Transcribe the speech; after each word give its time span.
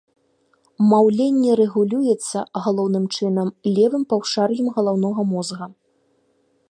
Маўленне 0.93 1.51
рэгулюецца, 1.59 2.37
галоўным 2.67 3.05
чынам, 3.19 3.47
левым 3.75 4.03
паўшар'ем 4.15 4.65
галаўнога 4.79 5.21
мозга. 5.35 5.65